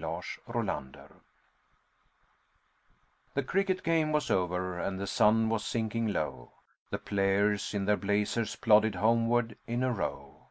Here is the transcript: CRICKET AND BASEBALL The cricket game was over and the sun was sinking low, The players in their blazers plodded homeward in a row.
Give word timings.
CRICKET 0.00 0.40
AND 0.46 0.66
BASEBALL 0.96 1.08
The 3.34 3.42
cricket 3.42 3.82
game 3.82 4.12
was 4.12 4.30
over 4.30 4.78
and 4.78 4.98
the 4.98 5.06
sun 5.06 5.50
was 5.50 5.62
sinking 5.62 6.06
low, 6.06 6.52
The 6.88 6.96
players 6.98 7.74
in 7.74 7.84
their 7.84 7.98
blazers 7.98 8.56
plodded 8.56 8.94
homeward 8.94 9.58
in 9.66 9.82
a 9.82 9.92
row. 9.92 10.48